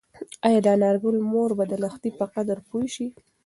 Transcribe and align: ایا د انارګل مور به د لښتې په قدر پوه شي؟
ایا 0.47 0.59
د 0.65 0.67
انارګل 0.75 1.17
مور 1.31 1.49
به 1.57 1.65
د 1.67 1.73
لښتې 1.83 2.09
په 2.19 2.25
قدر 2.33 2.57
پوه 2.69 2.85
شي؟ 2.95 3.07